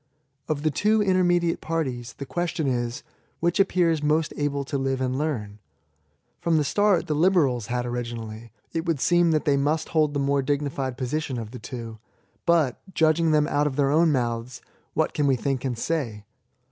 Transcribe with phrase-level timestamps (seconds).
[0.47, 3.03] Of the two intermediate parties, the question is,
[3.39, 5.59] which appears most able to live and learn?
[6.39, 10.15] From the start the liberals had ori ginally, it would seem that they must hold
[10.15, 11.99] the more dignified position of the two.
[12.47, 14.59] But, judging them out of their own mouths,
[14.95, 16.25] what can we think and say